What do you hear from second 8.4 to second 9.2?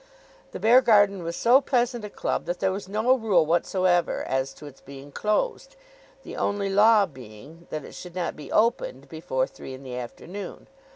opened